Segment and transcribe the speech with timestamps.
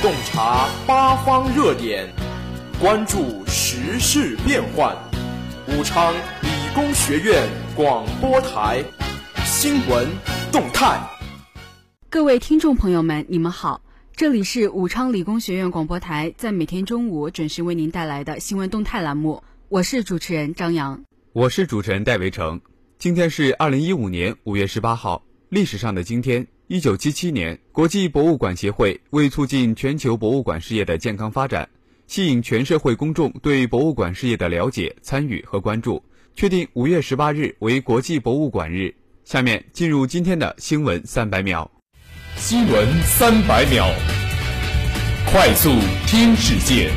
[0.00, 2.08] 洞察八方热点，
[2.80, 4.96] 关注时事变幻。
[5.66, 8.84] 武昌理工学院广播台
[9.44, 10.06] 新闻
[10.52, 11.00] 动态。
[12.08, 13.80] 各位听众朋友们，你们好，
[14.14, 22.60] 这里是武昌理工学院广播台，在每天中午准时为您带来的新闻动态栏目，我是主持人张扬，我是主持人戴维成。
[23.00, 26.46] 今天是二零一五年五月十八号，历史上的今天。
[26.68, 31.66] 一九七七年，国际博物馆协会为促进全球博物馆事业的健康发展，
[32.06, 36.02] 吸引全社会公众对博物馆事业的了解、参与和关注，
[36.36, 38.94] 确定五月十八日为国际博物馆日。
[39.24, 41.70] 下面进入今天的新闻三百秒。
[42.36, 43.88] 新闻三百秒，
[45.32, 45.70] 快速
[46.06, 46.90] 听世界。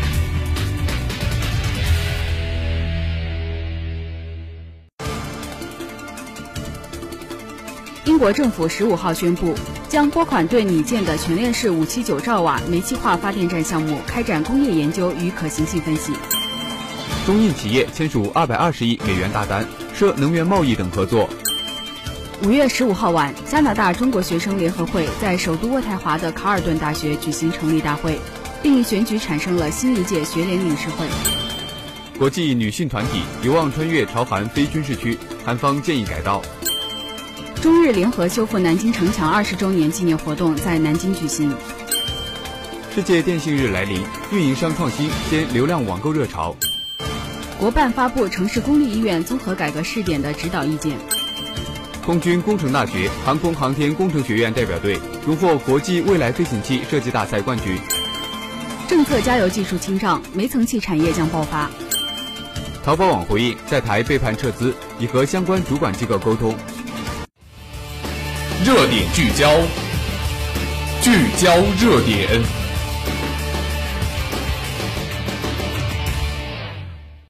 [8.12, 9.56] 英国政府十五号宣布，
[9.88, 16.12] 将拨款对拟建的全链式五七九兆瓦煤气化发电站项目开展工业研究与可行性分析。
[17.26, 21.30] 中印企业签署二百二十亿美元大单，涉能源贸易等合作。
[22.44, 28.20] 五月十五号晚，加拿大中国学生联合会在首都渥太华的卡尔顿大学举行成立大会，
[28.62, 31.08] 并选举产生了新一届学联理事会。
[32.20, 36.42] 国际女性团体有望穿越朝韩非军事区，韩方建议改道。
[37.62, 41.56] 中日联合修复南京城墙二十周年纪念活动在南京举行。
[42.96, 46.56] 世界电信日来临，运营商创新掀流量网购热潮。
[47.60, 50.98] 国办发布城市公立医院综合改革试点的指导意见。
[52.04, 57.78] 空军工程大学航空航天工程学院代表队荣获国际未来飞行器设计大赛冠军。
[58.88, 61.70] 政策加油技术清障，煤层气产业将爆发。
[62.84, 66.56] 淘宝网回应在台被判撤资，已和相关主管机构沟通。
[68.64, 69.60] 热点聚焦，
[71.02, 72.44] 聚焦热点。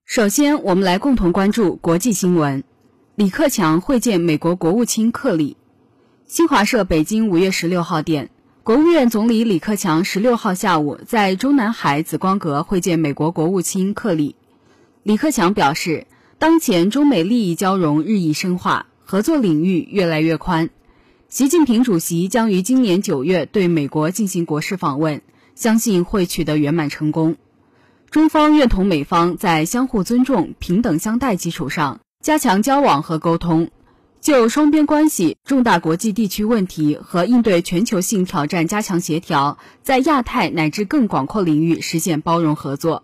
[0.06, 2.66] 首先，我们来共同关注国际新闻。
[3.16, 5.56] 李克强会见美国国务卿克里。
[6.28, 8.30] 新华社北京五月十六号电，
[8.64, 14.36] 国务院总理李克强十六号下午在中南海紫光阁会见美国国务卿克里。
[15.04, 16.08] 李克强表示，
[16.40, 20.70] 当前中美利益交融日益深化，合作领域越来越宽。
[21.32, 25.22] 习近平主席将于今年九月对美国进行国事访问，
[25.56, 27.38] 相信会取得圆满成功。
[28.10, 33.70] 中方愿同美方在相互尊重、平等相待基础上，加强交往和沟通，
[34.20, 43.04] 就双边关系、重大国际地区问题和应对全球性挑战加强协调，在亚太乃至更广阔领域实现包容合作。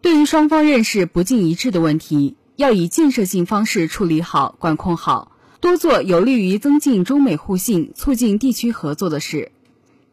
[0.00, 5.30] 对于双方认识不尽一致的问题，要以建设性方式处理好、管控好。
[5.60, 9.52] 多做有利于增进中美互信、促进地区合作的事。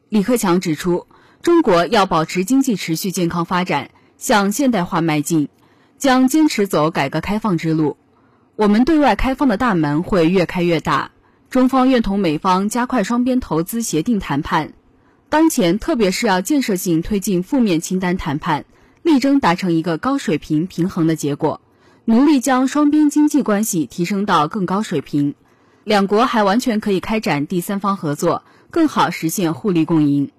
[0.09, 1.07] 李克强指出，
[1.41, 5.49] 中国要保持经济持续健康发展，向现代化迈进，
[5.97, 7.97] 将坚持走改革开放之路。
[8.55, 11.11] 我们对外开放的大门会越开越大。
[11.49, 14.73] 中方愿同美方加快双边投资协定谈判，
[15.29, 18.65] 当前特别是要建设性推进负面清单谈判，
[19.01, 21.61] 力争达成一个高水平平衡的结果。
[22.05, 25.35] 努力将双边经济关系提升到更高水平，
[25.85, 30.29] 两国还完全可以开展第三方合作，更好实现互利共赢。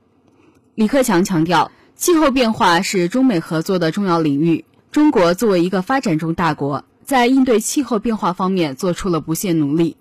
[0.74, 4.66] 李克强强调，气候变化是中美合作的重要领域。
[4.92, 9.96] 中国作为一个发展中大国，在应对气候变化方面做出了不懈努力。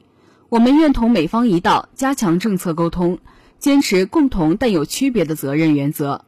[0.50, 3.19] 我们愿同美方一道，加强政策沟通，
[3.57, 6.25] 坚持共同但有区别的责任原则，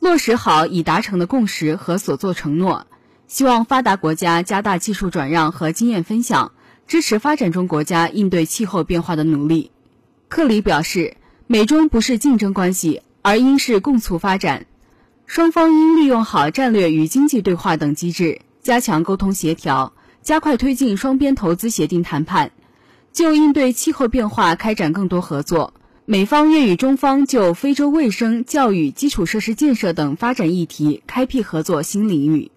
[0.00, 2.86] 落实好已达成的共识和所作承诺。
[3.28, 6.52] 希望发达国家加大技术转让和经验分享，
[6.86, 9.70] 支持发展中国家应对气候变化的努力。
[10.28, 14.64] 克里表示，美中不是竞争关系，而应是共促发展。
[15.26, 22.52] 双方应利用好战略与经济对话等机制，加强沟通协调，加快推进双边投资协定谈判，
[23.12, 25.74] 就应对气候变化开展更多合作。
[26.06, 32.50] 美方愿与中方就非洲卫生、教育、基础设施建设等发展议题开辟合作新领域。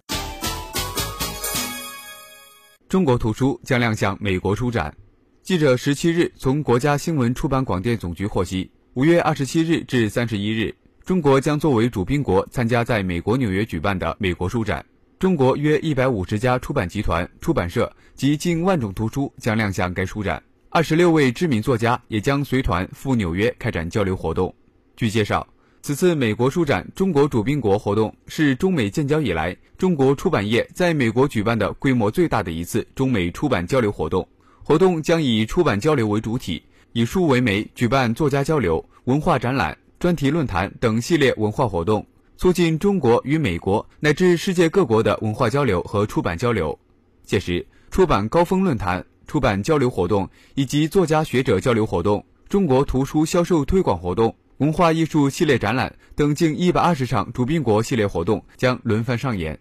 [2.92, 4.94] 中国图书将亮相美国书展。
[5.42, 14.84] 记者十七日从国家新闻出版广电总局获悉，五月二十七日至三十一日，中国将作为主宾国参加在美国纽约举办的美国书展。
[15.18, 20.42] 中国约一百五十家出版集团、出版社及近万种图书将亮相该书展。
[20.68, 24.54] 二十六位知名作家也将随团赴纽约开展交流活动。
[24.96, 25.48] 据介绍。
[25.82, 34.26] 此次美国书展中国主宾国活动是中美建交以来中国出版业在美国举办的规模最大的一次中美出版交流活动。
[34.62, 36.62] 活动将以出版交流为主体，
[36.92, 42.06] 以书为媒，举办作家交流、文化展览、专题论坛等系列文化活动，
[42.36, 46.78] 促进中国与美国乃至世界各国的文化交流和出版交流。
[47.24, 59.58] 届时，出版高峰论坛、出版交流活动以及作家学者交流活动、中国图书销售推广活动、文化艺术系列展览等近一百二十场主宾国系列活动将轮番上演。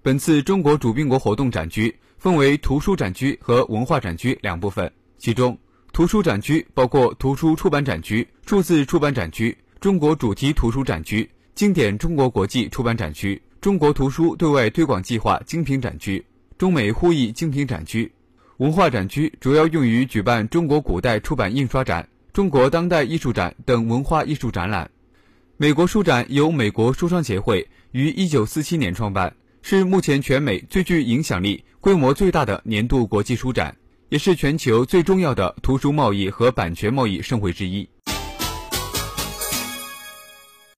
[0.00, 5.58] 本次中国主宾国活动展区分为图书展区和文化展区两部分，其中。
[5.92, 16.24] 图书展区包括图书出版展区、数字出版展区、中国主题图书展区、经典中国国际出版展区、中国图书对外推广计划精品展区、
[16.56, 18.10] 中美互译精品展区。
[18.56, 24.90] 文化展区主要用于举办中国古代出版印刷展、中国当代艺术展等文化艺术展览。
[25.56, 33.76] 美国书展由美国书商协会于1947年创办，是目前全美最具影响力、规模最大的年度国际书展。
[34.10, 37.88] 也是全球最重要的图书贸易和版权贸易盛会之一。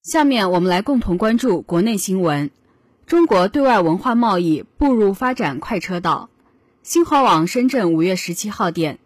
[0.02, 2.50] 下面我们来共同关注国内新闻：
[3.06, 6.28] 中国对外文化贸易步入发展快车道。
[6.82, 8.98] 新华网深圳五月十七号电，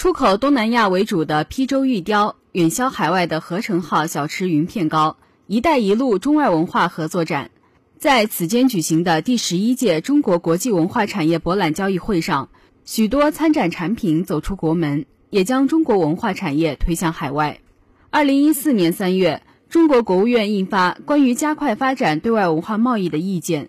[0.00, 7.50] 出口东南亚为主的邳州玉雕，远销海外的合成号小吃云片糕，“一带一路”中外文化合作展，
[7.98, 12.48] 在此间举行的第十一届中国国际文化产业博览交易会上。
[12.86, 17.60] 许多参展产品走出国门，也将中国文化产业推向海外。
[18.08, 23.64] 二零一四年三月，中国国务院印发《关于加快发展对外文化贸易的意见》，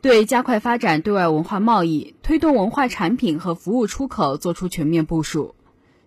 [0.00, 5.56] 对加快发展对外文化贸易、推动文化产品和服务出口作出全面部署。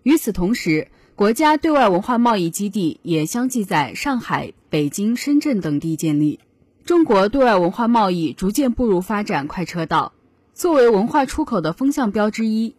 [0.05, 6.39] 与此同时，国家对外文化贸易基地也相继在上海、北京、深圳等地建立，
[6.83, 10.13] 中国对外文化贸易逐渐步入发展快车道。
[10.53, 12.75] 作为文化出口的风向标之一，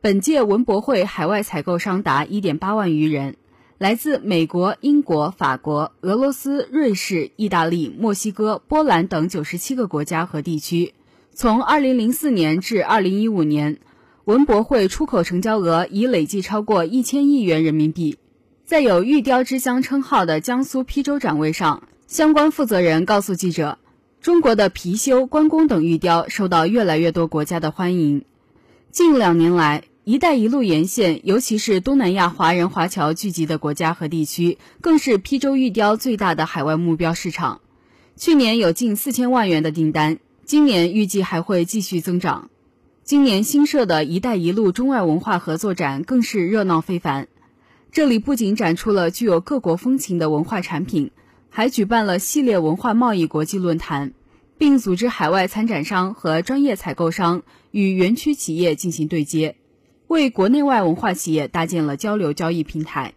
[0.00, 3.36] 本届文博会海外采购商达1.8万余人，
[3.76, 10.94] 来自美国、英国、法国、俄罗斯、瑞士、意大利、墨西哥、波兰等97个国家和地区。
[11.34, 13.78] 从2004年至2015年，
[14.26, 18.18] 文博会出口成交额已累计超过1000亿元人民币。
[18.66, 23.78] 在有“玉雕之乡”称号的江苏邳州展位上，相关负责人告诉记者。
[24.20, 28.24] 中国的貔貅、关公等玉雕受到越来越多国家的欢迎。
[28.90, 37.62] 近两年来，“一带一路”沿线，尤其是东南亚华人华侨聚集的国家和地区，更是邳州玉雕最大的海外目标市场。
[38.16, 42.50] 去年有近四千万元的订单，今年预计还会继续增长。
[43.04, 47.28] 今年新设的一带一路中外文化合作展更是热闹非凡。
[47.92, 51.10] 这里不仅展出了具有各国风情的文化产品。
[51.52, 54.12] 还举办了系列文化贸易国际论坛，
[54.56, 57.42] 并组织海外参展商和专业采购商
[57.72, 59.56] 与园区企业进行对接，
[60.06, 63.14] 为国内外文化企业搭建了交流交易平台。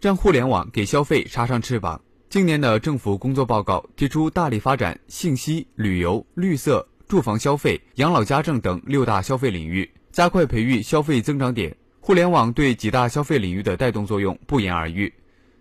[0.00, 2.00] 让互联网给消费插上翅膀。
[2.30, 11.74] 今年的政府工作报告提出，大力发展信息、旅游、绿色、住房消费、养老家政等六大消费领域，加快培育消费增长点。
[12.00, 15.10] 互联网对几大消费领域的带动作用不言而喻。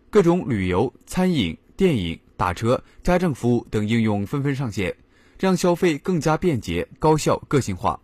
[0.10, 4.94] 各种旅游、餐饮、电影、打车、家政服务等应用纷纷上线，
[5.40, 7.98] 让消费更加便捷、高效、个性化。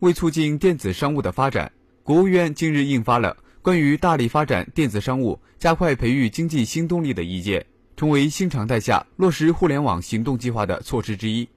[0.00, 1.72] 为促进电子商务的发展，
[2.02, 7.60] 国务院近日印发了《关于大力发展电子商务、加快培育经济新动力的意见》，
[7.96, 11.48] 成为新常态下落实互联网行动计划的措施之一。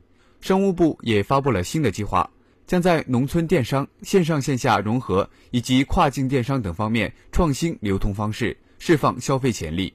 [0.41, 2.29] 商务部也发布了新的计划，
[2.67, 8.55] 将在农村电商、线上线下融合以及跨境电商等方面创新流通方式。
[8.77, 9.91] 释放消费潜力，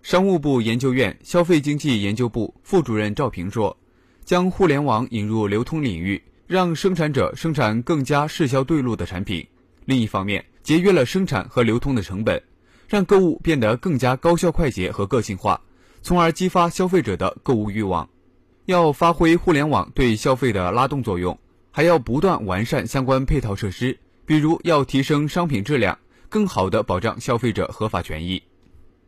[0.00, 3.76] 商务部研究院消费经济研究部副主任赵平说
[4.24, 9.44] ：“将互联网引入流通领域，让生产者生产更加适销对路的产品；
[9.84, 12.40] 另一方面，节约了生产和流通的成本，
[12.88, 15.60] 让购物变得更加高效快捷和个性化，
[16.02, 18.08] 从而激发消费者的购物欲望。
[18.66, 21.38] 要发挥互联网对消费的拉动作用，
[21.70, 25.98] 还要不断完善相关配套设施，比如要提升商品质量。”
[26.32, 28.42] 更好地保障消费者合法权益，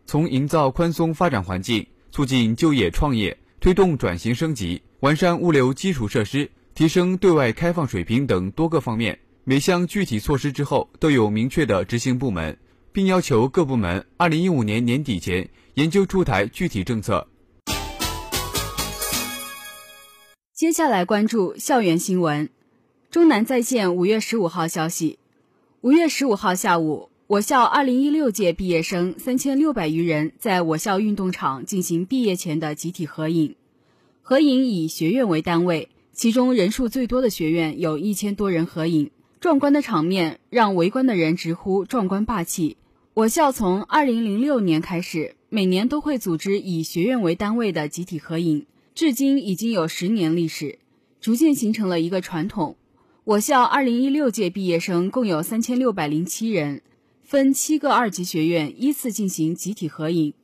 [0.05, 12.59] 从营造宽松发展环境、促进就业创业、推动转型升级、完善物流基础设施、提升对外开放水平等多个方面，每项具体措施之后都有明确的执行部门，
[12.95, 17.27] 并要求各部门二零一五年年底前研究出台具体政策。
[20.55, 22.49] 接下来关注校园新闻，
[23.11, 25.19] 中南在线五月十五号消息，
[25.81, 27.11] 五月十五号下午。
[27.27, 33.57] 我校2016届毕业生3600余人在我校运动场进行毕业前的集体合影。
[34.23, 39.11] 合影以学院为单位，其中人数最多的学院有一千多人合影。
[39.41, 42.77] 壮观的场面让围观的人直呼壮观霸气。
[43.15, 50.81] 我校从2006年开始，每年都会组织以学院为单位的集体合影，至今已经有十年历史，
[51.21, 52.77] 逐渐形成了一个传统。
[53.23, 56.83] 我校2016届毕业生共有3607人，
[57.23, 60.35] 分七个二级学院依次进行集体合影。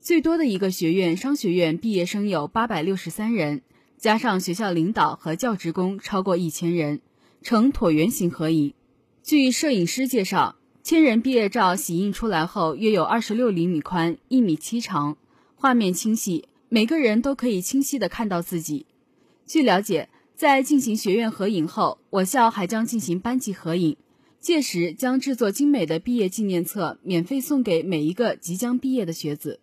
[0.00, 3.62] 最多的一个学院商学院毕业生有863人，
[3.98, 7.00] 加上学校领导和教职工超过一千人，
[7.42, 8.74] 呈椭圆形合影。
[9.22, 10.56] 据摄影师介绍。
[10.86, 15.16] 千人毕业照洗印出来后，约有二十六厘米宽，一米七长，
[15.56, 18.86] 画面清晰，每个人都可以清晰地看到自己。
[19.48, 23.96] 据了解，在进行学院合影后，我校还将进行班级合影，
[24.38, 29.58] 届时将制作精美的毕业纪念册，免费送给每一个即将毕业的学子。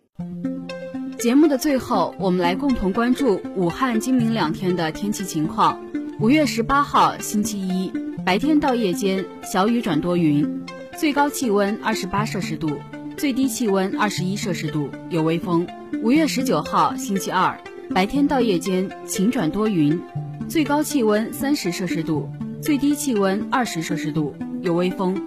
[1.18, 5.82] 节目的最后，我们来共同关注武汉、今明两天的天气情况。
[6.20, 7.90] 五月十八号，星期一，
[8.26, 10.62] 白天到夜间小雨转多云。
[10.96, 12.70] 最高气温二十八摄氏度，
[13.16, 15.66] 最低气温二十一摄氏度，有微风。
[16.02, 17.58] 五月十九号，星期二，
[17.92, 20.00] 白天到夜间晴转多云，
[20.48, 22.30] 最高气温三十摄氏度，
[22.62, 25.20] 最低气温二十摄氏度，有微风。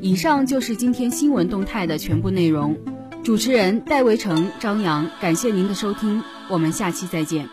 [0.00, 2.76] 以上就是今天新闻动态的全部内容。
[3.22, 7.48] 主持人戴维成、张扬，感谢您的收听，我们下期再见。